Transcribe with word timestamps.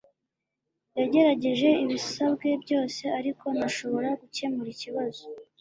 yagerageje 0.97 1.69
ibyasabwe 1.83 2.49
byose 2.63 3.03
ariko 3.19 3.45
ntashobora 3.55 4.09
gukemura 4.21 4.69
ikibazo 4.75 5.23